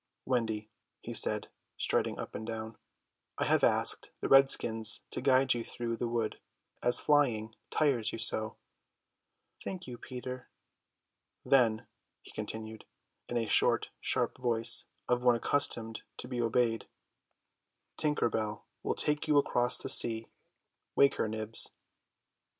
"Wendy," 0.25 0.71
he 1.03 1.13
said, 1.13 1.49
striding 1.77 2.17
up 2.17 2.33
and 2.33 2.43
down, 2.47 2.75
"I 3.37 3.45
have 3.45 3.63
asked 3.63 4.09
the 4.19 4.27
redskins 4.27 5.03
to 5.11 5.21
guide 5.21 5.53
you 5.53 5.63
through 5.63 5.95
the 5.97 6.07
wood, 6.07 6.39
as 6.81 6.99
flying 6.99 7.55
tires 7.69 8.11
you 8.11 8.17
so." 8.17 8.57
"Thank 9.63 9.85
you, 9.85 9.99
Peter." 9.99 10.49
"Then," 11.45 11.85
he 12.23 12.31
continued, 12.31 12.85
in 13.29 13.35
the 13.35 13.45
short 13.45 13.91
sharp 13.99 14.39
voice 14.39 14.85
of 15.07 15.21
one 15.21 15.35
accustomed 15.35 16.01
to 16.17 16.27
be 16.27 16.41
obeyed, 16.41 16.87
"Tinker 17.95 18.31
Bell 18.31 18.65
will 18.81 18.95
take 18.95 19.27
you 19.27 19.37
across 19.37 19.77
the 19.77 19.87
sea. 19.87 20.31
Wake 20.95 21.13
her, 21.17 21.27
Nibs." 21.27 21.73